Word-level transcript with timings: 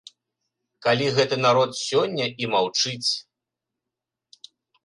Калі 0.85 1.05
гэты 1.17 1.35
народ 1.45 1.71
сёння 1.89 2.25
і 2.45 2.51
маўчыць. 2.57 3.11